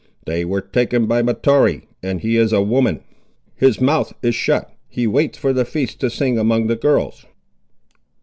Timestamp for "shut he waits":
4.33-5.37